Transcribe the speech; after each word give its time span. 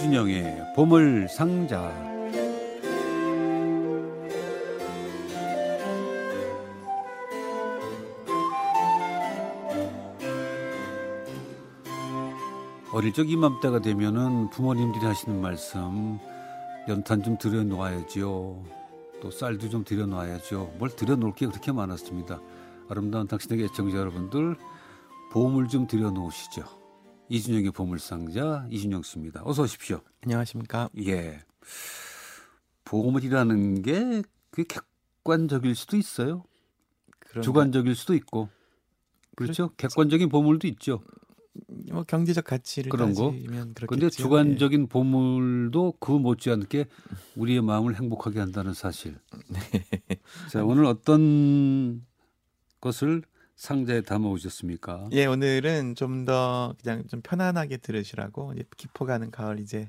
이준영의 0.00 0.72
보물 0.74 1.28
상자. 1.28 1.92
어릴 12.92 13.12
적 13.12 13.28
이맘때가 13.28 13.80
되면은 13.80 14.48
부모님들이 14.48 15.04
하시는 15.04 15.38
말씀 15.38 16.18
연탄 16.88 17.22
좀 17.22 17.36
들여놓아야지요. 17.36 18.64
또 19.20 19.30
쌀도 19.30 19.68
좀 19.68 19.84
들여놔야죠. 19.84 20.76
뭘 20.78 20.88
들여놓을 20.96 21.34
게 21.34 21.46
그렇게 21.46 21.72
많았습니다. 21.72 22.40
아름다운 22.88 23.28
당신에게 23.28 23.64
애청자 23.64 23.98
여러분들 23.98 24.56
보물 25.30 25.68
좀 25.68 25.86
들여놓으시죠. 25.86 26.79
이준영의 27.30 27.70
보물상자 27.70 28.66
이준영 28.70 29.02
씨입니다. 29.04 29.42
어서 29.44 29.62
오십시오. 29.62 30.00
안녕하십니까. 30.24 30.90
예. 31.06 31.40
보물이라는 32.84 33.82
게 33.82 34.22
그게 34.50 34.80
객관적일 35.22 35.76
수도 35.76 35.96
있어요. 35.96 36.42
그런가? 37.20 37.42
주관적일 37.42 37.94
수도 37.94 38.14
있고. 38.14 38.48
그렇죠? 39.36 39.68
그렇... 39.76 39.88
객관적인 39.88 40.28
보물도 40.28 40.66
있죠. 40.66 41.02
뭐 41.92 42.02
경제적 42.02 42.44
가치를 42.44 42.90
그런 42.90 43.14
거. 43.14 43.32
그런데 43.86 44.10
주관적인 44.10 44.82
예. 44.82 44.86
보물도 44.86 45.94
그 46.00 46.10
못지않게 46.10 46.86
우리의 47.36 47.62
마음을 47.62 47.94
행복하게 47.94 48.40
한다는 48.40 48.74
사실. 48.74 49.16
네. 49.48 49.60
자 50.50 50.64
오늘 50.64 50.84
어떤 50.84 52.04
것을 52.80 53.22
상자에 53.64 54.00
담아 54.00 54.26
오셨습니까? 54.28 55.10
예, 55.12 55.26
오늘은 55.26 55.94
좀 55.94 56.24
더 56.24 56.74
그냥 56.82 57.04
좀 57.08 57.20
편안하게 57.22 57.76
들으시라고 57.78 58.52
이제 58.54 58.64
깊어가는 58.76 59.30
가을 59.30 59.60
이제 59.60 59.86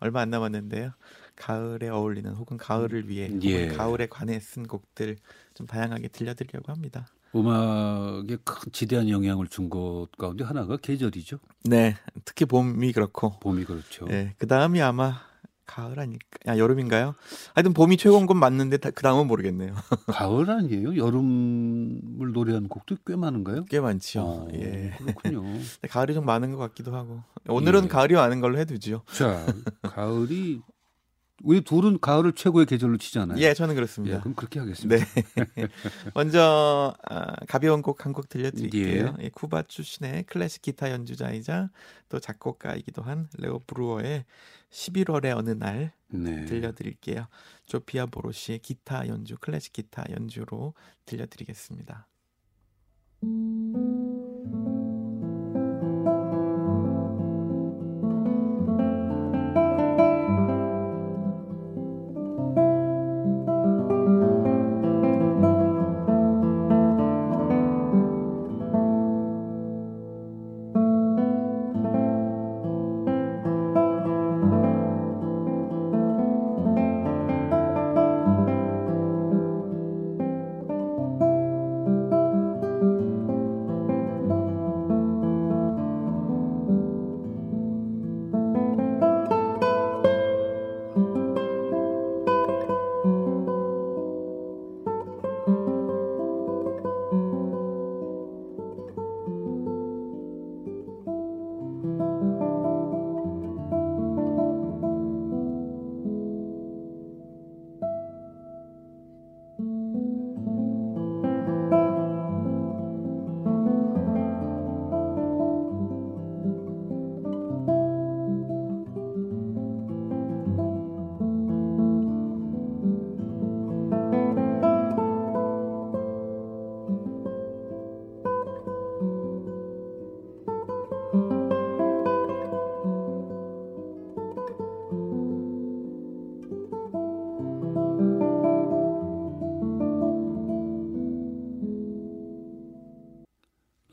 얼마 0.00 0.20
안 0.20 0.30
남았는데요. 0.30 0.90
가을에 1.36 1.88
어울리는 1.88 2.30
혹은 2.32 2.56
가을을 2.56 3.08
위해 3.08 3.30
예. 3.42 3.64
혹은 3.64 3.76
가을에 3.76 4.06
관해 4.08 4.38
쓴 4.40 4.66
곡들 4.66 5.16
좀 5.54 5.66
다양하게 5.68 6.08
들려드리려고 6.08 6.72
합니다. 6.72 7.06
음악에 7.34 8.38
큰 8.44 8.72
지대한 8.72 9.08
영향을 9.08 9.46
준 9.46 9.70
것 9.70 10.08
가운데 10.18 10.42
하나가 10.44 10.76
계절이죠. 10.76 11.38
네, 11.64 11.96
특히 12.24 12.44
봄이 12.44 12.92
그렇고. 12.92 13.38
봄이 13.38 13.64
그렇죠. 13.64 14.06
네, 14.06 14.34
그 14.38 14.46
다음이 14.48 14.82
아마 14.82 15.20
가을 15.66 15.98
아닐까? 16.00 16.26
야 16.46 16.58
여름인가요? 16.58 17.14
하여튼 17.54 17.72
봄이 17.72 17.96
최고인 17.96 18.26
건 18.26 18.38
맞는데 18.38 18.78
그 18.78 19.02
다음은 19.02 19.26
모르겠네요. 19.26 19.74
가을 20.08 20.50
아니에요? 20.50 20.96
여름을 20.96 22.32
노래하는 22.32 22.68
곡도 22.68 22.96
꽤 23.06 23.16
많은가요? 23.16 23.64
꽤 23.66 23.80
많죠. 23.80 24.48
아, 24.48 24.54
예. 24.54 24.94
그렇군요. 24.98 25.42
가을이 25.88 26.14
좀 26.14 26.24
많은 26.24 26.52
것 26.52 26.58
같기도 26.58 26.94
하고 26.94 27.22
오늘은 27.48 27.84
예. 27.84 27.88
가을이 27.88 28.14
많은 28.14 28.40
걸로 28.40 28.58
해두죠. 28.58 29.02
자, 29.12 29.46
가을이 29.82 30.60
우리 31.42 31.60
둘은 31.62 31.98
가을을 32.00 32.32
최고의 32.34 32.66
계절로 32.66 32.96
치잖아요. 32.98 33.38
예, 33.38 33.52
저는 33.54 33.74
그렇습니다. 33.74 34.16
예, 34.16 34.20
그럼 34.20 34.34
그렇게 34.34 34.60
하겠습니다. 34.60 35.04
네. 35.04 35.68
먼저 36.14 36.94
아, 37.08 37.34
가벼운 37.46 37.82
곡 37.82 38.04
한 38.06 38.12
곡 38.12 38.28
들려드릴게요. 38.28 39.16
예. 39.18 39.24
예, 39.24 39.28
쿠바 39.30 39.62
출신의 39.62 40.24
클래식 40.24 40.62
기타 40.62 40.90
연주자이자 40.90 41.70
또 42.08 42.20
작곡가이기도 42.20 43.02
한 43.02 43.28
레오 43.38 43.60
브루어의 43.66 44.24
11월의 44.70 45.36
어느 45.36 45.50
날 45.50 45.92
네. 46.08 46.44
들려드릴게요. 46.46 47.26
조피아 47.66 48.06
보로시의 48.06 48.60
기타 48.60 49.08
연주, 49.08 49.36
클래식 49.40 49.72
기타 49.72 50.04
연주로 50.10 50.74
들려드리겠습니다. 51.06 52.06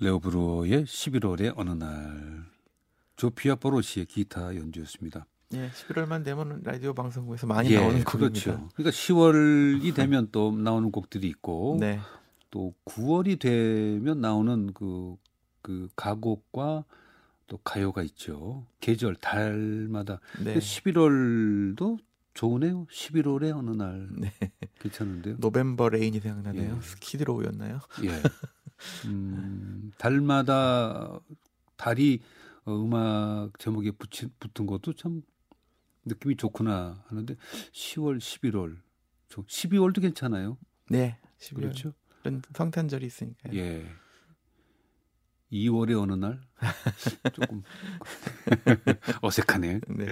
레오 0.10 0.27
브로우어의 0.27 0.86
11월의 0.86 1.54
어느 1.56 1.70
날 1.72 2.46
조피아 3.16 3.56
보로시의 3.56 4.08
기타 4.08 4.56
연주였습니다. 4.56 5.26
예, 5.54 5.70
11월만 5.70 6.24
되면 6.24 6.62
라디오 6.64 6.94
방송국에서 6.94 7.48
많이 7.48 7.72
예, 7.72 7.80
나오는 7.80 8.04
곡입니다. 8.04 8.18
그렇죠. 8.18 8.70
그러니까 8.76 8.92
10월이 8.92 9.96
되면 9.96 10.30
또 10.32 10.52
나오는 10.52 10.92
곡들이 10.92 11.28
있고 11.28 11.78
네. 11.82 12.00
또 12.50 12.74
9월이 12.86 13.40
되면 13.40 14.22
나오는 14.22 14.74
그, 14.74 15.16
그 15.62 15.90
가곡과 15.96 16.86
또 17.48 17.58
가요가 17.58 18.02
있죠. 18.04 18.66
계절 18.80 19.16
달마다 19.16 20.20
네. 20.44 20.56
11월도 20.56 22.00
좋으네요. 22.34 22.86
11월의 22.86 23.56
어느 23.56 23.72
날 23.72 24.08
네. 24.12 24.32
괜찮은데요. 24.80 25.38
November 25.40 25.90
Rain이 25.90 26.20
생각나네요. 26.20 26.78
예. 26.78 26.82
스키드로우였나요? 26.82 27.82
예. 28.04 28.10
음, 29.06 29.92
달마다 29.98 31.20
달이 31.78 32.22
어, 32.66 32.74
음악 32.74 33.58
제목에 33.60 33.92
붙이, 33.92 34.28
붙은 34.40 34.66
것도 34.66 34.94
참 34.94 35.22
느낌이 36.06 36.36
좋구나 36.36 37.04
하는데 37.08 37.36
10월, 37.72 38.18
11월, 38.18 38.78
12월도 39.30 40.02
괜찮아요. 40.02 40.58
네, 40.90 41.18
11월. 41.40 41.56
그렇죠. 41.56 41.94
성탄절이 42.54 43.06
있으니까요. 43.06 43.54
예. 43.56 43.86
2월의 45.52 46.00
어느 46.00 46.14
날 46.14 46.40
조금 47.34 47.64
어색하네요. 49.22 49.80
네. 49.88 50.08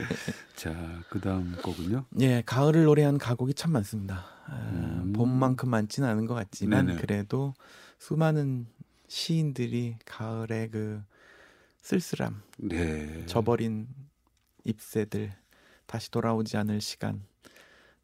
자, 0.56 1.04
그다음 1.10 1.56
곡은요? 1.62 2.06
예, 2.22 2.42
가을을 2.46 2.86
노래한 2.86 3.20
가곡이 3.20 3.54
참 3.54 3.72
많습니다. 3.72 4.26
아, 4.48 4.70
음. 4.72 5.14
봄만큼 5.14 5.70
많지는 5.70 6.10
않은 6.10 6.26
것 6.26 6.34
같지만 6.34 6.88
네네. 6.88 7.02
그래도 7.02 7.54
수많은 7.98 8.68
시인들이 9.08 9.98
가을의 10.06 10.70
그 10.72 11.04
쓸쓸함, 11.82 12.42
네. 12.58 13.26
저버린 13.26 13.88
잎새들, 14.64 15.32
다시 15.86 16.12
돌아오지 16.12 16.58
않을 16.58 16.82
시간, 16.82 17.24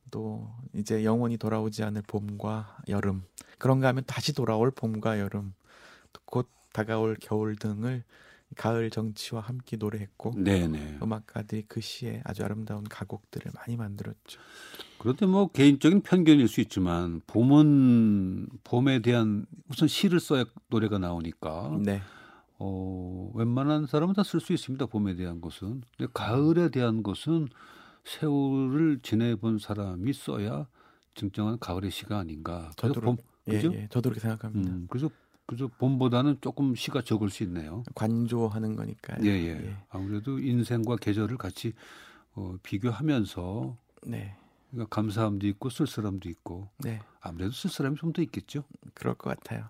또 0.09 0.49
이제 0.73 1.03
영원히 1.03 1.37
돌아오지 1.37 1.83
않을 1.83 2.03
봄과 2.03 2.83
여름, 2.87 3.23
그런가 3.57 3.89
하면 3.89 4.03
다시 4.05 4.33
돌아올 4.33 4.71
봄과 4.71 5.19
여름, 5.19 5.53
곧 6.25 6.49
다가올 6.71 7.17
겨울 7.19 7.55
등을 7.55 8.03
가을 8.55 8.89
정치와 8.89 9.41
함께 9.41 9.77
노래했고 9.77 10.33
네네. 10.35 10.99
음악가들이 11.01 11.65
그 11.67 11.81
시에 11.81 12.21
아주 12.23 12.43
아름다운 12.43 12.83
가곡들을 12.83 13.51
많이 13.53 13.77
만들었죠. 13.77 14.39
그런데 15.03 15.25
뭐 15.25 15.47
개인적인 15.47 16.01
편견일 16.01 16.47
수 16.47 16.61
있지만 16.61 17.19
봄은 17.27 18.47
봄에 18.63 18.99
대한 18.99 19.45
우선 19.67 19.89
시를 19.89 20.21
써야 20.21 20.45
노래가 20.69 20.97
나오니까 20.97 21.77
네. 21.83 22.01
어, 22.57 23.29
웬만한 23.35 23.85
사람은 23.85 24.13
다 24.15 24.23
쓸 24.23 24.39
수 24.39 24.53
있습니다. 24.53 24.85
봄에 24.85 25.15
대한 25.15 25.41
것은. 25.41 25.81
근데 25.97 26.09
가을에 26.13 26.69
대한 26.69 27.03
것은 27.03 27.49
세월을 28.05 28.99
지내본 29.03 29.59
사람이 29.59 30.13
써야 30.13 30.67
증정한 31.15 31.59
가을의 31.59 31.91
시가 31.91 32.17
아닌가. 32.19 32.71
저도 32.77 33.01
봄, 33.01 33.17
예, 33.49 33.51
그죠? 33.57 33.73
예, 33.73 33.87
저도 33.91 34.09
그렇게 34.09 34.21
생각합니다. 34.21 34.71
음, 34.71 34.87
그래서 34.89 35.09
그래서 35.45 35.67
봄보다는 35.79 36.37
조금 36.39 36.75
시가 36.75 37.01
적을 37.01 37.29
수 37.29 37.43
있네요. 37.43 37.83
관조하는 37.95 38.77
거니까요. 38.77 39.17
예, 39.25 39.31
예. 39.31 39.49
예. 39.49 39.77
아무래도 39.89 40.39
인생과 40.39 40.95
계절을 40.95 41.35
같이 41.37 41.73
어, 42.35 42.55
비교하면서 42.63 43.75
네. 44.07 44.37
그러니까 44.73 44.95
감사함도 44.95 45.45
있고 45.47 45.69
쓸쓸함도 45.69 46.27
있고 46.29 46.69
네. 46.79 46.99
아무래도 47.21 47.51
쓸쓸함이 47.51 47.95
좀 47.97 48.11
더 48.11 48.21
있겠죠. 48.23 48.63
그럴 48.95 49.13
것 49.15 49.29
같아요. 49.29 49.67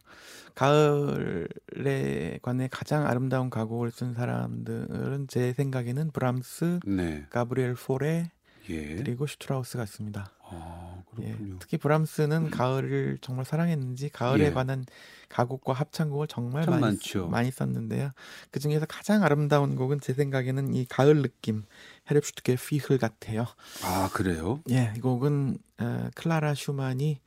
가을에 0.55 2.39
관해 2.41 2.67
가장 2.71 3.05
아름다운 3.05 3.49
가곡을 3.49 3.91
쓴 3.91 4.13
사람들은 4.13 5.27
제 5.27 5.53
생각에는 5.53 6.11
브람스, 6.11 6.79
네. 6.85 7.25
가브리엘 7.29 7.75
포레 7.75 8.31
예. 8.69 8.95
그리고 8.95 9.27
슈트라우스 9.27 9.77
같습니다. 9.77 10.31
아, 10.49 10.82
예, 11.21 11.37
특히 11.59 11.77
브람스는 11.77 12.49
가을을 12.49 13.17
정말 13.21 13.45
사랑했는지 13.45 14.09
가을에 14.09 14.45
예. 14.45 14.51
관한 14.51 14.85
가곡과 15.29 15.73
합창곡을 15.73 16.27
정말 16.27 16.65
많이, 16.65 16.81
많죠. 16.81 17.27
많이 17.27 17.51
썼는데요. 17.51 18.11
그 18.51 18.59
중에서 18.59 18.85
가장 18.85 19.23
아름다운 19.23 19.75
곡은 19.75 19.99
제 19.99 20.13
생각에는 20.13 20.73
이 20.73 20.85
가을 20.85 21.21
느낌 21.21 21.63
헤르프슈트게 22.09 22.55
피흘 22.55 22.99
같아요. 22.99 23.45
아 23.83 24.09
그래요? 24.13 24.61
예, 24.69 24.93
이 24.95 24.99
곡은 24.99 25.57
어, 25.79 26.09
클라라 26.15 26.53
슈만이 26.53 27.19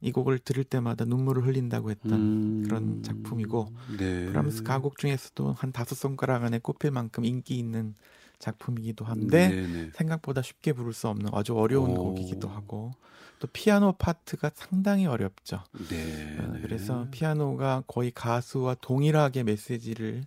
이 0.00 0.12
곡을 0.12 0.38
들을 0.38 0.62
때마다 0.62 1.04
눈물을 1.04 1.46
흘린다고 1.46 1.90
했던 1.90 2.12
음... 2.12 2.62
그런 2.64 3.02
작품이고 3.02 3.72
네. 3.98 4.26
브람스 4.26 4.62
가곡 4.62 4.98
중에서도 4.98 5.54
한 5.54 5.72
다섯 5.72 5.94
손가락 5.94 6.44
안에 6.44 6.58
꼽힐 6.58 6.90
만큼 6.90 7.24
인기 7.24 7.58
있는 7.58 7.94
작품이기도 8.38 9.04
한데 9.04 9.48
네네. 9.50 9.90
생각보다 9.94 10.42
쉽게 10.42 10.72
부를 10.72 10.92
수 10.92 11.08
없는 11.08 11.30
아주 11.32 11.56
어려운 11.56 11.96
오. 11.96 12.14
곡이기도 12.14 12.48
하고 12.48 12.92
또 13.38 13.48
피아노 13.52 13.92
파트가 13.92 14.50
상당히 14.54 15.06
어렵죠. 15.06 15.62
네. 15.88 16.36
어, 16.38 16.58
그래서 16.62 17.06
피아노가 17.10 17.82
거의 17.86 18.10
가수와 18.10 18.76
동일하게 18.80 19.42
메시지를 19.42 20.24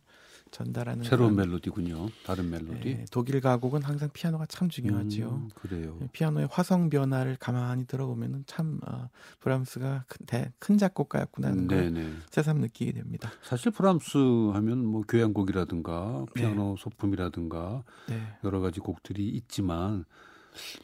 전달하는 0.51 1.03
새로운 1.03 1.35
그런, 1.35 1.49
멜로디군요. 1.49 2.09
다른 2.25 2.49
멜로디. 2.49 2.95
네, 2.95 3.05
독일 3.11 3.41
가곡은 3.41 3.83
항상 3.83 4.09
피아노가 4.11 4.45
참 4.45 4.69
중요하지요. 4.69 5.29
음, 5.29 5.49
그래요. 5.55 5.97
네, 5.99 6.09
피아노의 6.11 6.47
화성 6.51 6.89
변화를 6.89 7.37
가만히 7.39 7.85
들어보면은 7.85 8.43
참 8.47 8.79
어, 8.85 9.09
브람스가 9.39 10.05
큰, 10.07 10.25
대, 10.25 10.51
큰 10.59 10.77
작곡가였구나는 10.77 11.67
걸 11.67 11.93
새삼 12.29 12.59
느끼게 12.59 12.93
됩니다. 12.93 13.31
사실 13.43 13.71
브람스 13.71 14.17
하면 14.53 14.85
뭐 14.85 15.01
교향곡이라든가 15.07 16.25
피아노 16.33 16.75
네. 16.75 16.83
소품이라든가 16.83 17.83
네. 18.07 18.21
여러 18.43 18.59
가지 18.59 18.79
곡들이 18.79 19.29
있지만 19.29 20.05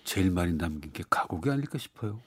제일 0.04 0.32
많이 0.32 0.54
남긴 0.54 0.92
게 0.92 1.04
가곡이 1.10 1.50
아닐까 1.50 1.78
싶어요. 1.78 2.20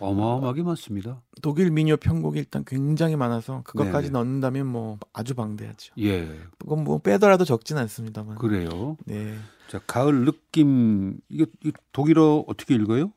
어마어마하게 0.00 0.62
많습니다. 0.62 1.22
독일 1.42 1.70
민요 1.70 1.96
편곡이 1.98 2.38
일단 2.38 2.64
굉장히 2.66 3.16
많아서 3.16 3.62
그것까지 3.64 4.08
네네. 4.08 4.10
넣는다면 4.10 4.66
뭐 4.66 4.98
아주 5.12 5.34
방대하죠. 5.34 5.94
예. 5.98 6.40
그건 6.58 6.84
뭐 6.84 6.98
빼더라도 6.98 7.44
적진 7.44 7.76
않습니다만. 7.78 8.36
그래요. 8.38 8.96
네. 9.04 9.36
자, 9.68 9.80
가을 9.86 10.24
느낌 10.24 11.18
이게 11.28 11.46
독일어 11.92 12.44
어떻게 12.46 12.74
읽어요? 12.74 13.12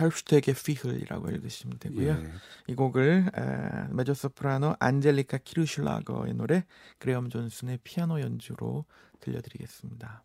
헬슈테게 0.00 0.54
피흘이라고 0.54 1.30
읽으시면 1.30 1.78
되고요. 1.78 2.08
예. 2.08 2.30
이 2.68 2.74
곡을 2.74 3.30
메조소프라노 3.90 4.76
안젤리카 4.78 5.38
키르슐라거의 5.38 6.34
노래 6.34 6.64
그레엄 6.98 7.28
존슨의 7.28 7.80
피아노 7.84 8.20
연주로 8.20 8.86
들려드리겠습니다. 9.20 10.22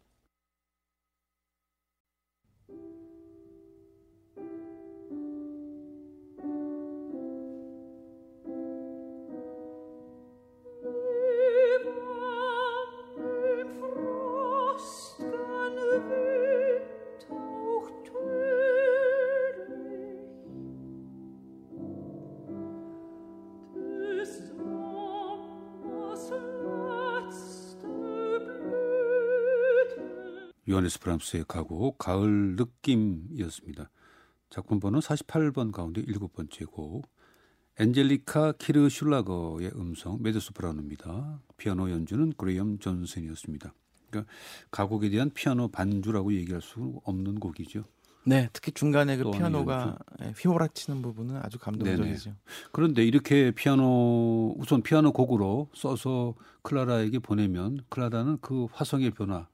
요하네스 30.69 30.99
브람스의 30.99 31.45
가곡 31.47 31.97
가을 31.97 32.55
느낌이었습니다. 32.55 33.89
작품 34.51 34.79
번호 34.79 34.99
48번 34.99 35.71
가운데 35.71 36.01
일곱 36.05 36.33
번째 36.33 36.65
곡 36.65 37.09
엔젤리카 37.79 38.53
키르 38.59 38.87
슐라거의 38.89 39.71
음성 39.75 40.21
메드소프라노입니다. 40.21 41.41
피아노 41.57 41.89
연주는 41.89 42.33
그레이엄 42.33 42.77
존슨이었습니다. 42.77 43.73
그러니까 44.09 44.31
가곡에 44.69 45.09
대한 45.09 45.31
피아노 45.33 45.69
반주라고 45.69 46.33
얘기할 46.33 46.61
수 46.61 47.01
없는 47.03 47.39
곡이죠. 47.39 47.85
네, 48.25 48.49
특히 48.53 48.71
중간에 48.71 49.17
그 49.17 49.31
피아노가 49.31 49.97
예, 50.21 50.33
휘몰아치는 50.37 51.01
부분은 51.01 51.37
아주 51.37 51.57
감동적이죠. 51.57 52.23
네네. 52.25 52.35
그런데 52.71 53.05
이렇게 53.05 53.51
피아노 53.51 54.53
우선 54.59 54.83
피아노 54.83 55.13
곡으로 55.13 55.69
써서 55.73 56.35
클라라에게 56.61 57.19
보내면 57.19 57.79
클라라는 57.89 58.39
그 58.41 58.67
화성의 58.71 59.11
변화 59.11 59.47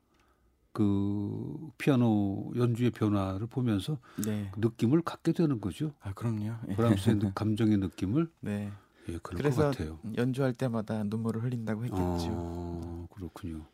그 0.76 1.70
피아노 1.78 2.52
연주의 2.58 2.92
변화를 2.92 3.48
보면서 3.48 3.98
네. 4.18 4.50
그 4.52 4.60
느낌을 4.60 5.04
갖게 5.04 5.32
되는 5.32 5.62
거죠. 5.62 5.94
아 6.02 6.14
그럼요. 6.14 6.54
예. 6.68 6.76
브람스의 6.76 7.20
감정의 7.34 7.78
느낌을. 7.78 8.30
네. 8.42 8.74
예, 9.08 9.18
그래서 9.24 9.62
것 9.62 9.72
같아요. 9.72 10.00
연주할 10.18 10.54
때마다 10.54 11.02
눈물을 11.06 11.44
흘린다고 11.44 11.86
했겠죠. 11.86 11.98
아, 11.98 13.08
그렇군요. 13.10 13.66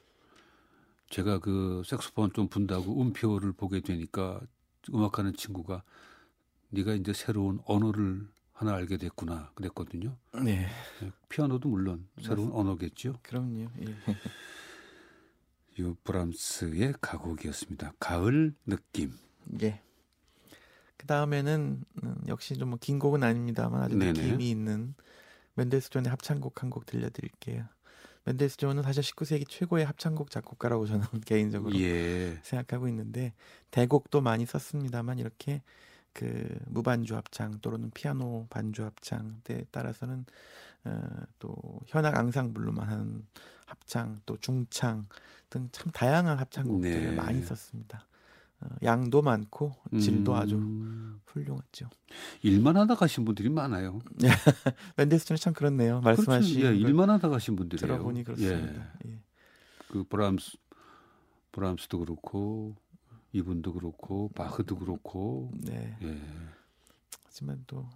제가 1.10 1.40
그 1.40 1.82
색소폰 1.88 2.34
좀 2.34 2.48
분다고 2.48 3.02
음표를 3.02 3.54
보게 3.54 3.80
되니까 3.80 4.40
음악하는 4.94 5.34
친구가 5.34 5.82
네가 6.70 6.94
이제 6.94 7.14
새로운 7.14 7.60
언어를 7.66 8.28
하나 8.54 8.76
알게 8.76 8.98
됐구나 8.98 9.50
그랬거든요. 9.56 10.16
네. 10.44 10.68
예, 11.02 11.12
피아노도 11.30 11.68
물론 11.68 12.08
새로운 12.22 12.50
맞습니다. 12.50 12.60
언어겠죠. 12.60 13.14
그럼요. 13.24 13.62
예. 13.80 13.86
유 15.82 15.96
브람스의 16.04 16.94
가곡이었습니다. 17.02 17.94
가을 18.00 18.54
느낌. 18.66 19.14
예. 19.62 19.82
그 20.98 21.08
다음에는 21.08 21.84
음, 22.04 22.16
역시 22.28 22.56
좀뭐긴 22.56 23.00
곡은 23.00 23.24
아닙니다만 23.24 23.82
아주 23.82 23.96
네네. 23.98 24.14
느낌이 24.14 24.50
있는 24.50 24.94
맨델스존의 25.56 26.10
합창곡 26.10 26.62
한 26.62 26.70
곡 26.70 26.86
들려드릴게요. 26.86 27.66
맨델스존은 28.26 28.84
사실 28.84 29.02
19세기 29.04 29.50
최고의 29.50 29.86
합창곡 29.86 30.30
작곡가라고 30.30 30.86
저는 30.86 31.06
개인적으로 31.26 31.76
예. 31.80 32.40
생각하고 32.44 32.88
있는데 32.88 33.34
대곡도 33.72 34.22
많이 34.22 34.46
썼습니다만 34.46 35.18
이렇게 35.18 35.64
그 36.14 36.48
무반주 36.68 37.16
합창 37.16 37.60
또는 37.62 37.90
피아노 37.92 38.46
반주 38.50 38.84
합창 38.84 39.42
때 39.44 39.66
따라서는 39.72 40.20
어, 40.20 40.26
또 41.40 41.56
현악 41.88 42.18
앙상블로만 42.18 42.88
하는 42.88 43.26
합창 43.66 44.22
또 44.26 44.38
중창 44.38 45.08
등 45.50 45.70
참 45.72 45.92
다양한 45.92 46.40
합창곡들을 46.40 47.02
네. 47.02 47.12
많이 47.12 47.42
썼습니다. 47.44 48.08
어, 48.62 48.68
양도 48.84 49.22
많고 49.22 49.76
질도 50.00 50.34
음... 50.34 50.38
아주 50.38 50.56
훌륭했죠. 51.26 51.90
일만 52.42 52.78
하다 52.78 52.96
가신 52.96 53.26
분들이 53.26 53.50
많아요. 53.50 54.00
멘데스존이 54.98 55.40
참 55.40 55.54
그렇네요. 55.54 56.00
말씀하신 56.02 56.62
예, 56.62 56.76
일만 56.76 57.10
하다 57.10 57.30
가신 57.30 57.56
분들이에요. 57.56 57.86
들어보니 57.94 58.24
그렇습니다. 58.24 58.94
예. 59.06 59.12
예. 59.12 59.20
그 59.90 60.04
브람스 60.04 60.58
브람스도 61.52 62.00
그렇고 62.00 62.76
이분도 63.34 63.74
그렇고 63.74 64.30
바흐도 64.36 64.78
그렇고. 64.78 65.52
네. 65.56 65.98
예. 66.02 66.22
하지만 67.26 67.64
또 67.68 67.90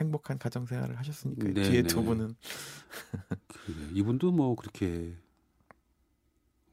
행복한 0.00 0.38
가정 0.38 0.66
생활을 0.66 0.98
하셨으니까 0.98 1.48
네, 1.48 1.62
뒤에 1.62 1.82
네. 1.82 1.88
두 1.88 2.02
분은 2.02 2.34
그래. 3.48 3.74
이분도 3.92 4.32
뭐 4.32 4.54
그렇게 4.56 5.14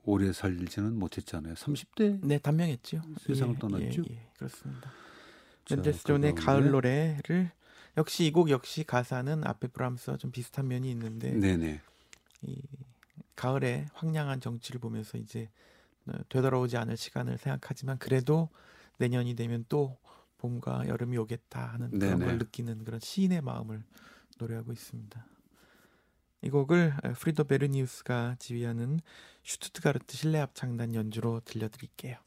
오래 0.04 0.32
살지는 0.32 0.98
못했잖아요. 0.98 1.54
30대 1.56 2.26
네 2.26 2.38
단명했죠. 2.40 3.02
세상을 3.20 3.56
예, 3.56 3.60
떠났죠. 3.60 4.04
예, 4.10 4.14
예, 4.16 4.28
그렇습니다. 4.38 4.92
멘델스 5.70 6.04
존의 6.06 6.34
가을 6.34 6.72
노래를 6.72 7.52
역시 7.98 8.26
이 8.26 8.32
곡 8.32 8.50
역시 8.50 8.84
가사는 8.86 9.44
앞에 9.46 9.68
브람스와 9.68 10.18
좀 10.18 10.32
비슷한 10.32 10.68
면이 10.70 10.90
있는데 10.92 11.32
네네. 11.34 11.82
이 12.44 12.62
가을의 13.36 13.88
황량한 13.94 14.40
정취를 14.40 14.80
보면서 14.80 15.18
이제 15.18 15.50
어, 16.06 16.14
되돌아오지 16.30 16.78
않을 16.78 16.96
시간을 16.96 17.38
생각하지만 17.38 17.98
그래도 17.98 18.50
내년이 19.00 19.36
되면 19.36 19.66
또 19.68 19.98
봄과 20.38 20.88
여름이 20.88 21.18
오겠다 21.18 21.66
하는 21.74 21.90
그런 21.92 22.20
네네. 22.20 22.26
걸 22.26 22.38
느끼는 22.38 22.84
그런 22.84 23.00
시인의 23.00 23.42
마음을 23.42 23.84
노래하고 24.38 24.72
있습니다. 24.72 25.26
이 26.44 26.50
곡을 26.50 26.94
프리더 27.20 27.46
베르니우스가 27.46 28.36
지휘하는 28.40 29.00
슈투트가르트 29.44 30.16
실내 30.16 30.38
합창단 30.40 30.94
연주로 30.94 31.42
들려드릴게요. 31.42 32.18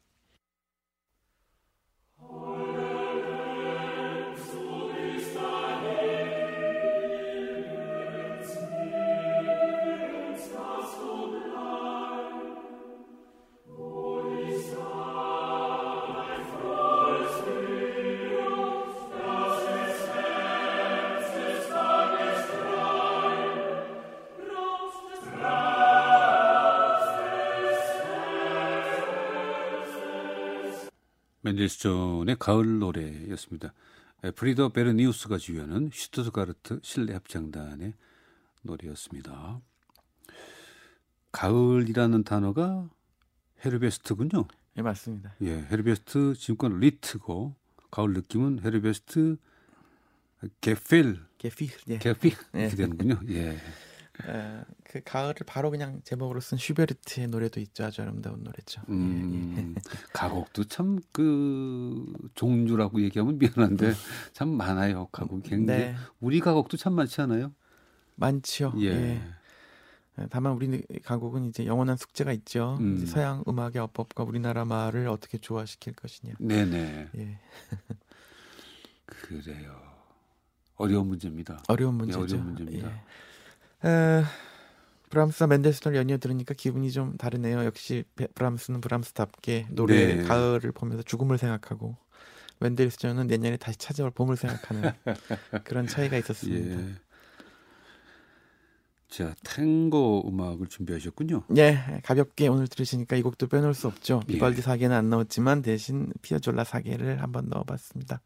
멘델스존의 31.42 32.36
가을 32.38 32.78
노래였습니다. 32.78 33.72
프리더 34.36 34.70
베르니우스가 34.70 35.38
지휘하는 35.38 35.90
슈투트가르트 35.92 36.80
실내 36.82 37.14
합창단의 37.14 37.94
노래였습니다. 38.62 39.60
가을이라는 41.32 42.24
단어가 42.24 42.88
Herbst군요. 43.64 44.46
네, 44.74 44.82
맞습니다. 44.82 45.34
예, 45.42 45.66
Herbst 45.70 46.34
지금껏 46.34 46.68
Lied고 46.68 47.54
가을 47.90 48.12
느낌은 48.12 48.60
Herbst 48.64 49.36
Gefühl 50.60 51.20
Gefühl 51.38 51.70
예. 51.88 51.98
Gefühl 51.98 52.32
이렇게 52.52 52.64
예. 52.64 52.68
되는군요. 52.68 53.20
예. 53.30 53.58
어, 54.26 54.62
그 54.84 55.00
가을을 55.04 55.34
바로 55.46 55.70
그냥 55.70 56.00
제목으로 56.04 56.40
쓴 56.40 56.58
슈베르트의 56.58 57.28
노래도 57.28 57.60
있죠. 57.60 57.84
아주 57.84 58.02
아름다운 58.02 58.42
노래죠. 58.42 58.82
음, 58.88 59.74
예. 59.76 59.80
가곡도 60.12 60.64
참 60.64 61.00
그 61.12 62.12
종류라고 62.34 63.02
얘기하면 63.02 63.38
미안한데 63.38 63.94
참 64.32 64.48
많아요. 64.48 65.06
가곡 65.12 65.42
굉장히 65.42 65.80
네. 65.80 65.94
우리 66.20 66.40
가곡도 66.40 66.76
참 66.76 66.94
많지 66.94 67.20
않아요? 67.22 67.52
많죠. 68.16 68.72
예. 68.78 68.86
예. 68.86 70.26
다만 70.28 70.52
우리 70.52 70.82
가곡은 71.02 71.46
이제 71.46 71.66
영원한 71.66 71.96
숙제가 71.96 72.32
있죠. 72.32 72.76
음. 72.80 73.06
서양 73.06 73.42
음악의 73.48 73.78
어법과 73.78 74.24
우리나라 74.24 74.64
말을 74.64 75.08
어떻게 75.08 75.38
조화시킬 75.38 75.94
것이냐. 75.94 76.34
네네. 76.38 77.08
예. 77.16 77.38
그래요. 79.06 79.74
어려운 80.76 81.08
문제입니다. 81.08 81.62
어려운 81.68 81.94
문제죠. 81.94 82.20
예, 82.20 82.22
어려운 82.22 82.44
문제입니다. 82.46 82.90
예. 82.90 83.02
에, 83.84 84.22
브람스와 85.10 85.48
멘델스톤을 85.48 85.98
연이어 85.98 86.18
들으니까 86.18 86.54
기분이 86.54 86.92
좀 86.92 87.16
다르네요. 87.16 87.64
역시 87.64 88.04
브람스는 88.34 88.80
브람스답게 88.80 89.66
노래 89.70 90.16
네. 90.16 90.22
가을을 90.22 90.72
보면서 90.72 91.02
죽음을 91.02 91.36
생각하고 91.36 91.96
멘델스존은 92.60 93.26
내년에 93.26 93.56
다시 93.56 93.78
찾아올 93.78 94.10
봄을 94.10 94.36
생각하는 94.36 94.92
그런 95.64 95.86
차이가 95.86 96.16
있었습니다. 96.16 96.80
예. 96.80 96.94
자, 99.08 99.34
탱고 99.42 100.28
음악을 100.28 100.68
준비하셨군요. 100.68 101.44
네, 101.48 102.00
가볍게 102.04 102.46
오늘 102.46 102.68
들으시니까 102.68 103.16
이 103.16 103.22
곡도 103.22 103.48
빼놓을 103.48 103.74
수 103.74 103.88
없죠. 103.88 104.20
비발디 104.28 104.58
예. 104.58 104.62
사계는 104.62 104.94
안 104.94 105.10
나왔지만 105.10 105.62
대신 105.62 106.12
피아졸라 106.22 106.62
사계를 106.62 107.20
한번 107.20 107.48
넣어봤습니다. 107.48 108.20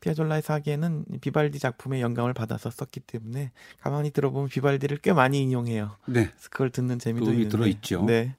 피아졸라의 0.00 0.42
사계는 0.42 1.04
비발디 1.20 1.58
작품의 1.58 2.00
영감을 2.00 2.32
받아서 2.34 2.70
썼기 2.70 3.00
때문에 3.00 3.50
가만히 3.80 4.10
들어보면 4.10 4.48
비발디를 4.48 4.98
꽤 4.98 5.12
많이 5.12 5.42
인용해요. 5.42 5.96
네. 6.06 6.32
그걸 6.50 6.70
듣는 6.70 6.98
재미도 6.98 7.30
있는데. 7.32 7.48
들어있죠. 7.48 8.04
네. 8.04 8.36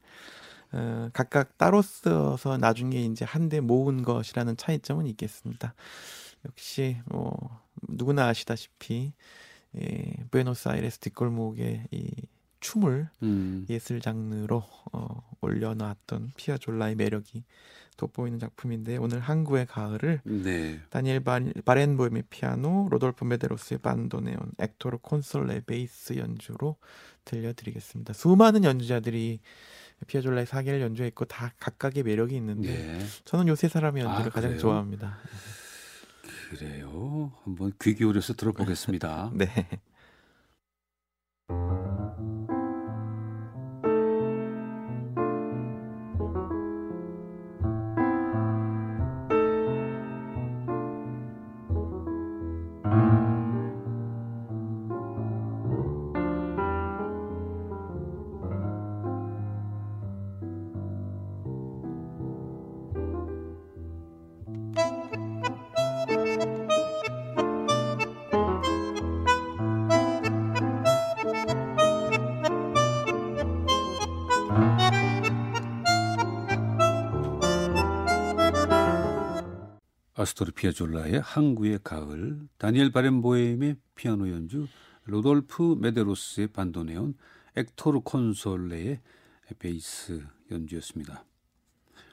어, 0.71 1.09
각각 1.13 1.57
따로 1.57 1.81
써서 1.81 2.57
나중에 2.57 3.01
이제 3.03 3.25
한데 3.25 3.59
모은 3.59 4.03
것이라는 4.03 4.55
차이점은 4.55 5.07
있겠습니다. 5.07 5.73
역시 6.45 6.97
뭐 7.05 7.61
누구나 7.87 8.27
아시다시피 8.27 9.13
예, 9.77 10.13
부에노스아이레스 10.31 10.99
뒷골목의 10.99 11.87
이 11.91 12.11
춤을 12.59 13.09
음. 13.23 13.65
예술 13.69 14.01
장르로 14.01 14.63
어, 14.91 15.29
올려놨던 15.41 16.33
피아졸라의 16.35 16.95
매력이 16.95 17.43
돋보이는 17.99 18.39
작품인데 18.39 18.97
오늘 18.97 19.19
항구의 19.19 19.65
가을을 19.67 20.21
네. 20.23 20.79
다니엘 20.89 21.21
바렌보임의 21.65 22.23
피아노, 22.29 22.87
로돌프 22.89 23.25
메데로스의 23.25 23.79
반도네온, 23.79 24.39
엑토르 24.57 24.99
콘솔레 25.01 25.61
베이스 25.65 26.17
연주로 26.17 26.77
들려드리겠습니다. 27.25 28.13
수많은 28.13 28.63
연주자들이 28.63 29.41
피아졸라의 30.07 30.45
사계를 30.45 30.81
연주했고 30.81 31.25
다 31.25 31.53
각각의 31.59 32.03
매력이 32.03 32.35
있는데 32.37 32.69
네. 32.69 33.05
저는 33.25 33.49
요새 33.49 33.67
사람의 33.67 34.03
연주를 34.03 34.27
아, 34.27 34.33
가장 34.33 34.57
좋아합니다. 34.57 35.17
그래요? 36.49 37.33
한번 37.43 37.73
귀 37.81 37.95
기울여서 37.95 38.33
들어보겠습니다. 38.33 39.31
네. 39.35 39.47
아스토르 80.19 80.51
피아졸라의 80.51 81.21
항구의 81.21 81.79
가을, 81.81 82.41
다니엘 82.57 82.91
바렌보엠의 82.91 83.77
피아노 83.95 84.29
연주, 84.29 84.67
로돌프 85.05 85.77
메데로스의 85.79 86.47
반도네온, 86.47 87.15
엑토르 87.55 88.01
콘솔레의 88.01 88.99
베이스 89.59 90.21
연주였습니다. 90.51 91.23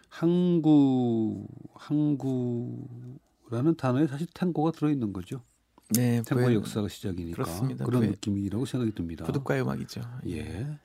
항구, 0.08 1.48
항구라는 1.74 3.74
단어에 3.76 4.06
사실 4.06 4.28
탱고가 4.32 4.70
들어 4.70 4.88
있는 4.88 5.12
거죠. 5.12 5.42
네, 5.90 6.22
탱고 6.22 6.54
역사가 6.54 6.88
시작이니까 6.88 7.42
그렇습니다. 7.42 7.84
그런 7.84 8.02
부에, 8.02 8.10
느낌이라고 8.10 8.66
생각이 8.66 8.94
듭니다. 8.94 9.24
부둣가의 9.24 9.62
음악이죠. 9.62 10.00
예. 10.28 10.78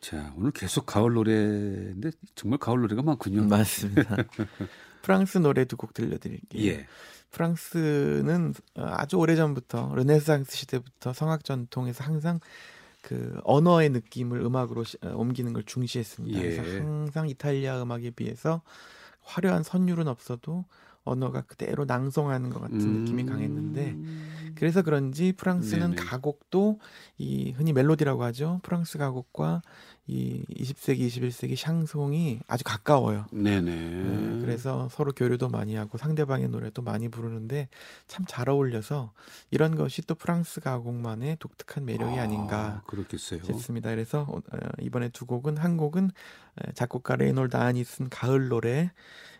자, 0.00 0.32
오늘 0.36 0.52
계속 0.52 0.86
가을 0.86 1.14
노래인데 1.14 2.12
정말 2.36 2.60
가을 2.60 2.80
노래가 2.80 3.02
많군요. 3.02 3.46
맞습니다. 3.46 4.16
프랑스 5.06 5.38
노래 5.38 5.64
두 5.64 5.76
곡 5.76 5.94
들려드릴게요. 5.94 6.66
예. 6.66 6.86
프랑스는 7.30 8.54
아주 8.74 9.16
오래전부터 9.18 9.94
르네상스 9.94 10.56
시대부터 10.56 11.12
성악 11.12 11.44
전통에서 11.44 12.02
항상 12.02 12.40
그 13.02 13.38
언어의 13.44 13.90
느낌을 13.90 14.40
음악으로 14.40 14.82
시, 14.82 14.96
어, 15.04 15.12
옮기는 15.14 15.52
걸 15.52 15.62
중시했습니다. 15.62 16.38
예. 16.40 16.56
그래서 16.56 16.78
항상 16.84 17.28
이탈리아 17.28 17.80
음악에 17.80 18.10
비해서 18.10 18.62
화려한 19.22 19.62
선율은 19.62 20.08
없어도 20.08 20.64
언어가 21.06 21.40
그대로 21.40 21.84
낭송하는 21.86 22.50
것 22.50 22.60
같은 22.60 22.80
음... 22.80 23.00
느낌이 23.00 23.24
강했는데 23.24 23.96
그래서 24.56 24.82
그런지 24.82 25.32
프랑스는 25.32 25.90
네네. 25.90 25.96
가곡도 25.96 26.80
이 27.18 27.52
흔히 27.52 27.72
멜로디라고 27.72 28.22
하죠. 28.24 28.60
프랑스 28.62 28.96
가곡과 28.98 29.62
이 30.08 30.44
20세기, 30.50 31.08
21세기 31.08 31.56
샹송이 31.56 32.40
아주 32.46 32.62
가까워요. 32.64 33.26
네네. 33.32 33.74
네, 33.74 34.40
그래서 34.40 34.88
서로 34.90 35.12
교류도 35.12 35.48
많이 35.48 35.74
하고 35.74 35.98
상대방의 35.98 36.48
노래도 36.48 36.80
많이 36.80 37.08
부르는데 37.08 37.68
참 38.06 38.24
잘 38.26 38.48
어울려서 38.48 39.12
이런 39.50 39.76
것이 39.76 40.02
또 40.02 40.14
프랑스 40.14 40.60
가곡만의 40.60 41.36
독특한 41.38 41.84
매력이 41.84 42.18
아, 42.18 42.26
닌가 42.26 42.82
그렇겠어요. 42.86 43.42
싶습니다. 43.42 43.90
그래서 43.90 44.26
어, 44.28 44.40
이번에 44.80 45.08
두 45.10 45.26
곡은 45.26 45.56
한 45.56 45.76
곡은 45.76 46.10
작곡가 46.74 47.16
레이날도 47.16 47.56
안이 47.56 47.84
쓴 47.84 48.08
가을 48.08 48.48
노래 48.48 48.90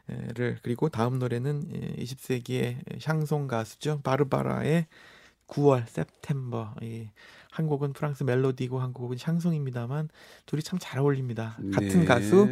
를 0.08 0.58
그리고 0.62 0.88
다음 0.88 1.18
노래는 1.18 1.96
20세기의 1.98 3.00
샹송 3.00 3.48
가수죠 3.48 4.00
바르바라의 4.04 4.86
9월 5.48 5.84
Septembre 5.88 6.74
이 6.82 7.03
한 7.03 7.66
곡은 7.66 7.92
프랑스 7.92 8.22
멜로디고 8.22 8.78
한 8.78 8.92
곡은 8.92 9.16
샹송입니다만 9.16 10.08
둘이 10.46 10.62
참 10.62 10.78
잘 10.78 11.00
어울립니다. 11.00 11.58
같은 11.72 12.00
네. 12.00 12.04
가수 12.04 12.48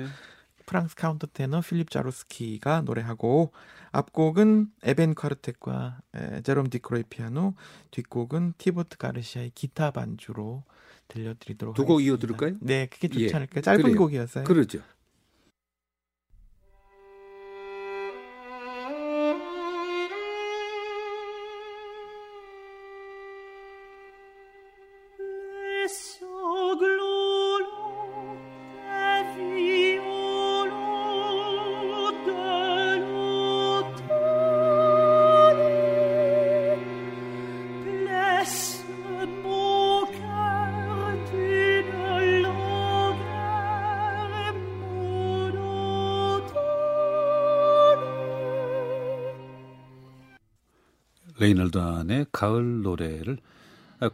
프랑스 0.66 0.96
카운터 0.96 1.28
테너 1.32 1.60
필립 1.60 1.90
자로스키가 1.90 2.80
노래하고 2.80 3.52
앞곡은 3.92 4.72
에벤 4.82 5.14
콰르텟과 5.14 6.00
제롬 6.42 6.68
뒤크로의 6.70 7.04
피아노, 7.04 7.54
뒷곡은 7.92 8.54
티보 8.58 8.96
가르시아의 8.96 9.52
기타 9.54 9.92
반주로 9.92 10.64
들려드리도록 11.06 11.76
두곡 11.76 12.02
이어 12.02 12.18
들을까요? 12.18 12.56
네, 12.60 12.86
그게 12.86 13.06
좋지 13.08 13.26
예. 13.26 13.34
않을까요? 13.34 13.62
짧은 13.62 13.82
그래요. 13.82 13.96
곡이었어요. 13.98 14.44
그러죠. 14.44 14.80
레이날도 51.38 51.78
안의 51.78 52.26
가을 52.30 52.82
노래를 52.82 53.38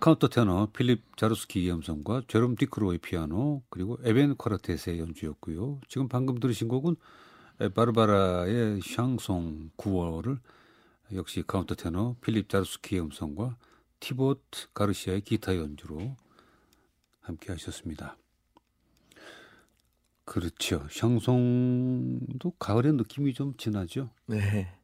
카운터 0.00 0.28
테너 0.28 0.68
필립 0.72 1.16
자루스키 1.16 1.70
음성과 1.70 2.22
제롬 2.28 2.56
뒤크로의 2.56 2.98
피아노 2.98 3.62
그리고 3.68 3.98
에벤 4.04 4.36
콰르텟의 4.36 4.98
연주였고요. 4.98 5.80
지금 5.88 6.08
방금 6.08 6.38
들으신 6.38 6.68
곡은 6.68 6.96
바르바라의 7.74 8.80
샹송 8.82 9.70
9월을 9.76 10.38
역시 11.12 11.42
카운터 11.46 11.74
테너 11.74 12.16
필립 12.20 12.48
자루스키의 12.48 13.02
음성과 13.02 13.56
티보 14.00 14.72
가르시아의 14.72 15.20
기타 15.22 15.56
연주로 15.56 16.16
함께 17.20 17.52
하셨습니다. 17.52 18.16
그렇죠. 20.24 20.86
샹송도 20.90 22.52
가을의 22.58 22.94
느낌이 22.94 23.34
좀 23.34 23.54
진하죠. 23.56 24.10
네. 24.26 24.74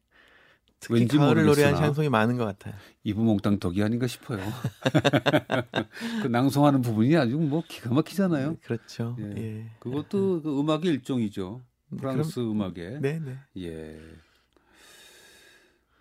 특히 0.79 0.99
왠지 0.99 1.17
가을을 1.17 1.45
노래한 1.45 1.75
샹송이 1.75 2.09
많은 2.09 2.37
것 2.37 2.45
같아요. 2.45 2.73
이부몽땅 3.03 3.59
덕이 3.59 3.81
아닌가 3.81 4.05
싶어요. 4.07 4.39
그 6.21 6.27
낭송하는 6.27 6.81
부분이 6.81 7.15
아주 7.17 7.37
뭐 7.37 7.63
기가 7.67 7.93
막히잖아요. 7.93 8.51
네, 8.51 8.57
그렇죠. 8.63 9.15
예. 9.19 9.33
예. 9.37 9.71
그것도 9.79 10.43
그 10.43 10.59
음악의 10.59 10.85
일종이죠. 10.85 11.61
프랑스 11.97 12.35
그럼, 12.35 12.51
음악의. 12.51 13.01
네, 13.01 13.19
네. 13.19 13.37
예. 13.57 13.99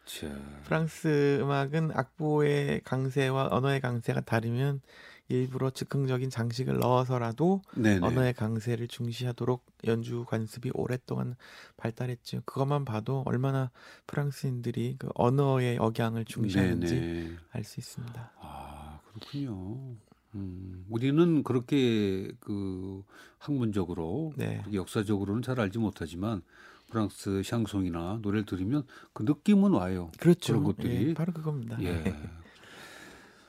자. 0.04 0.28
프랑스 0.64 1.38
음악은 1.40 1.90
악보의 1.92 2.83
강세와 2.85 3.49
언어의 3.50 3.80
강세가 3.80 4.21
다르면 4.21 4.80
일부러 5.28 5.71
즉흥적인 5.71 6.30
장식을 6.30 6.78
넣어서라도 6.78 7.62
네네. 7.75 8.06
언어의 8.06 8.35
강세를 8.35 8.88
중시하도록 8.88 9.64
연주 9.87 10.25
관습이 10.25 10.71
오랫동안 10.75 11.37
발달했죠. 11.76 12.42
그것만 12.45 12.85
봐도 12.85 13.23
얼마나 13.26 13.71
프랑스인들이 14.06 14.97
그 14.99 15.09
언어의 15.14 15.78
억양을 15.78 16.25
중시하는지 16.25 17.37
알 17.50 17.64
수 17.64 17.80
있습니다. 17.80 18.33
아 18.40 19.00
그렇군요. 19.12 19.97
음, 20.35 20.85
우리는 20.90 21.42
그렇게 21.42 22.30
그 22.40 23.02
학문적으로 23.38 24.33
네. 24.37 24.62
역사적으로는 24.73 25.42
잘 25.42 25.59
알지 25.59 25.78
못하지만 25.78 26.42
프랑스 26.90 27.42
샹송이나 27.42 28.21
노래를 28.23 28.45
들으면 28.47 28.85
그 29.12 29.25
느낌은 29.25 29.73
와요. 29.73 30.11
그렇죠. 30.18 30.52
그런 30.52 30.64
것들이 30.64 31.09
예, 31.09 31.14
바로 31.14 31.33
그겁니다. 31.33 31.76
예. 31.83 32.04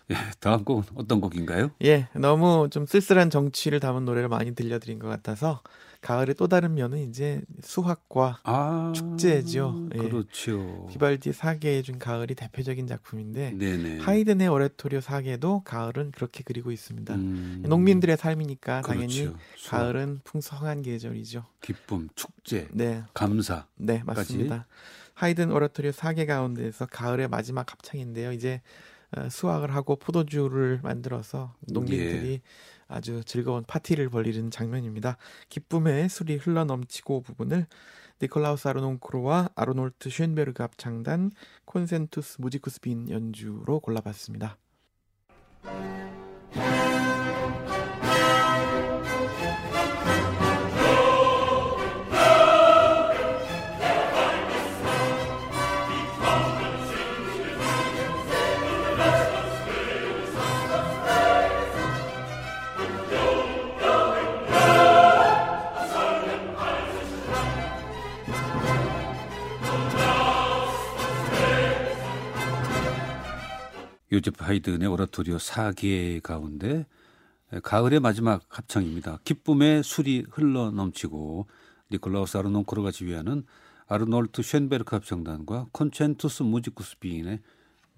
예, 0.10 0.16
다음 0.40 0.64
곡은 0.64 0.84
어떤 0.96 1.20
곡인가요? 1.20 1.72
예, 1.84 2.08
너무 2.13 2.70
좀 2.72 2.86
쓸쓸한 2.86 3.30
정취를 3.30 3.80
담은 3.80 4.06
노래를 4.06 4.30
많이 4.30 4.56
들려드린 4.56 5.00
것 5.00 5.08
같아서 5.08 5.62
가을의 6.02 6.36
또 6.36 6.48
다른 6.48 6.76
면은 6.76 7.00
이제 7.00 7.41
수학과 7.62 8.39
아, 8.43 8.93
축제죠. 8.96 9.89
예. 9.96 9.98
그렇죠. 9.98 10.88
비발디 10.91 11.34
사계에 11.34 11.82
준 11.82 12.00
가을이 12.00 12.36
대표적인 12.36 12.88
작품인데 12.88 13.52
네네. 13.58 13.98
하이든의 14.00 14.48
오레토리오 14.48 15.02
사계도 15.02 15.63
가을은 15.65 16.12
그렇게 16.12 16.43
그리고 16.46 16.72
있습니다. 16.72 17.13
음, 17.15 17.63
농민들의 17.67 18.15
삶이니까 18.15 18.82
당연히 18.84 19.26
그렇죠. 19.26 19.38
가을은 19.70 20.22
풍성한 20.24 20.84
계절이죠. 20.84 21.43
기쁨, 21.62 22.08
축제, 22.15 22.70
네. 22.72 23.04
감사. 23.13 23.65
네, 23.76 24.02
맞습니다. 24.06 24.67
하이든 25.15 25.52
오레토리오 25.52 25.91
사계 25.91 26.26
가운데에서 26.28 26.86
가을의 26.86 27.28
마지막 27.28 27.72
합창인데요. 27.72 28.32
이제 28.32 28.62
어, 28.62 28.97
수확을 29.30 29.74
하고 29.74 29.96
포도주를 29.96 30.80
만들어서 30.84 31.56
농민들이 31.72 32.34
예. 32.34 32.41
아주 32.88 33.24
즐거운 33.24 33.63
파티를 33.63 34.10
벌이는 34.10 34.52
장면입니다. 34.52 35.17
기쁨의 35.50 36.10
술이 36.10 36.38
흘러 36.38 36.63
넘치고 36.65 37.22
부분을 37.22 37.67
니콜라우스 38.22 38.67
아르논크로와 38.67 39.50
아르놀트 39.56 40.10
쉔베르그 40.10 40.63
합창단 40.63 41.32
콘센투스 41.65 42.41
무지쿠스 42.41 42.82
빈 42.82 43.10
연주로 43.10 43.80
골라봤습니다. 43.80 44.58
요제프 74.17 74.43
하이든의 74.43 74.88
오라토리오 74.88 75.38
4개 75.38 76.21
가운데 76.23 76.88
가을의 77.62 77.99
마지막 77.99 78.43
합창입니다. 78.49 79.19
기쁨의 79.23 79.84
술이 79.84 80.25
흘러 80.32 80.71
넘치고 80.71 81.45
니콜라우스 81.91 82.38
아르논코르가 82.38 82.89
지휘하는 82.89 83.43
아르놀트 83.88 84.41
쉔베르크 84.41 84.95
합창단과 84.95 85.67
콘첸투스 85.71 86.43
무지쿠스 86.43 86.97
비인의 86.97 87.39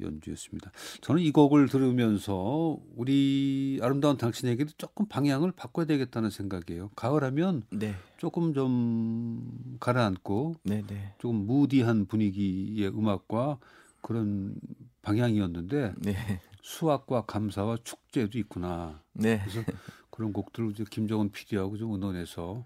연주였습니다. 0.02 0.72
저는 1.02 1.22
이 1.22 1.32
곡을 1.32 1.70
들으면서 1.70 2.78
우리 2.96 3.80
아름다운 3.82 4.18
당신에게도 4.18 4.72
조금 4.78 5.06
방향을 5.08 5.54
바꿔야 5.54 5.86
되겠다는 5.86 6.30
생각이에요. 6.30 6.90
가을하면 6.96 7.64
네. 7.70 7.96
조금 8.18 8.54
좀 8.54 9.78
가라앉고 9.80 10.56
네, 10.64 10.84
네. 10.86 11.14
조금 11.18 11.48
무디한 11.48 12.08
분위기의 12.08 12.90
음악과 12.90 13.58
그런 14.02 14.56
방향이었는데 15.02 15.94
네. 15.98 16.42
수학과 16.62 17.26
감사와 17.26 17.78
축제도 17.84 18.38
있구나. 18.38 19.02
네. 19.14 19.42
그래서 19.46 19.64
그런 20.10 20.34
곡들을 20.34 20.72
이제 20.72 20.84
김정은 20.90 21.32
PD하고 21.32 21.78
좀 21.78 21.92
의논해서 21.94 22.66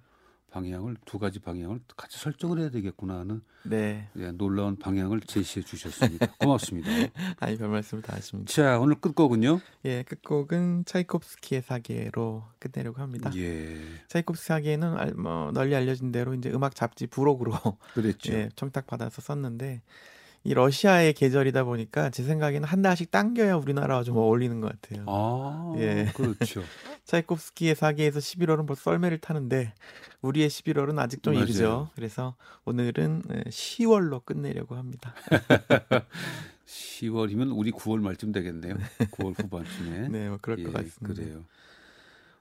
방향을 0.53 0.97
두 1.05 1.17
가지 1.17 1.39
방향을 1.39 1.79
같이 1.97 2.19
설정을 2.19 2.59
해야 2.59 2.69
되겠구나 2.69 3.19
하는 3.19 3.41
네. 3.63 4.07
예, 4.17 4.31
놀라운 4.31 4.77
방향을 4.77 5.21
제시해 5.21 5.65
주셨습니다. 5.65 6.27
고맙습니다. 6.37 6.89
아니 7.39 7.57
별 7.57 7.69
말씀을 7.69 8.03
다 8.03 8.15
하십니다. 8.15 8.53
자 8.53 8.77
오늘 8.79 8.95
끝곡은요? 8.95 9.59
예, 9.85 10.03
끝곡은 10.03 10.85
차이콥스키의 10.85 11.63
사계로 11.63 12.43
끝내려고 12.59 13.01
합니다. 13.01 13.31
예. 13.35 13.81
차이콥스키 14.09 14.47
사계는 14.47 15.19
뭐 15.19 15.51
널리 15.53 15.75
알려진 15.75 16.11
대로 16.11 16.35
이제 16.35 16.51
음악 16.51 16.75
잡지 16.75 17.07
부록으로 17.07 17.53
그랬죠. 17.95 18.33
예, 18.33 18.49
청탁 18.55 18.85
받아서 18.85 19.23
썼는데 19.23 19.81
이 20.45 20.53
러시아의 20.53 21.13
계절이다 21.13 21.63
보니까 21.63 22.09
제 22.09 22.23
생각에는 22.23 22.67
한 22.67 22.81
달씩 22.81 23.11
당겨야 23.11 23.55
우리나라와 23.55 24.03
좀 24.03 24.17
어울리는 24.17 24.59
것 24.59 24.71
같아요. 24.81 25.05
아, 25.07 25.73
예. 25.77 26.11
그렇죠. 26.13 26.63
차이콥스키의 27.05 27.75
사계에서 27.75 28.19
11월은 28.19 28.67
벌써 28.67 28.91
썰매를 28.91 29.19
타는데 29.19 29.73
우리의 30.21 30.49
11월은 30.49 30.99
아직 30.99 31.23
좀 31.23 31.33
맞아요. 31.33 31.45
이르죠. 31.45 31.89
그래서 31.95 32.35
오늘은 32.65 33.23
10월로 33.47 34.25
끝내려고 34.25 34.75
합니다. 34.75 35.13
10월이면 36.67 37.57
우리 37.57 37.71
9월 37.71 38.01
말쯤 38.01 38.31
되겠네요. 38.31 38.75
9월 39.11 39.39
후반쯤에. 39.41 40.07
네, 40.09 40.29
뭐 40.29 40.39
그럴 40.41 40.59
예, 40.59 40.63
것 40.63 40.73
같습니다. 40.73 41.07
그래요. 41.07 41.43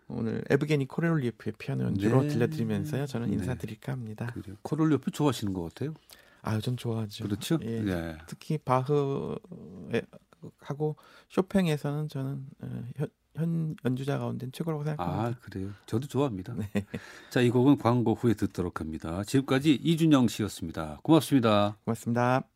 오늘 0.08 0.44
에브게니 0.50 0.88
코렐리프의 0.88 1.54
피아노 1.58 1.84
연주로 1.84 2.22
네. 2.22 2.28
들려드리면서요. 2.28 3.06
저는 3.06 3.28
네. 3.28 3.34
인사드릴까 3.34 3.92
합니다. 3.92 4.32
그래요. 4.34 4.56
코렐리프 4.62 5.10
좋아하시는 5.10 5.52
것 5.52 5.62
같아요? 5.62 5.94
아, 6.42 6.60
전 6.60 6.76
좋아하죠. 6.76 7.24
그렇죠. 7.24 7.58
예. 7.62 7.80
네. 7.80 8.18
특히 8.26 8.58
바흐 8.58 9.36
하고 10.58 10.96
쇼팽에서는 11.28 12.08
저는 12.08 12.46
어, 12.62 12.82
현 13.34 13.76
연주자 13.84 14.18
가운데 14.18 14.48
최고라고 14.52 14.84
생각합니다. 14.84 15.28
아 15.28 15.34
그래요? 15.40 15.70
저도 15.86 16.06
좋아합니다. 16.06 16.54
네. 16.54 16.70
자이 17.30 17.48
곡은 17.50 17.78
광고 17.78 18.14
후에 18.14 18.34
듣도록 18.34 18.80
합니다. 18.80 19.22
지금까지 19.24 19.74
이준영 19.82 20.28
씨였습니다. 20.28 21.00
고맙습니다. 21.02 21.78
고맙습니다. 21.84 22.51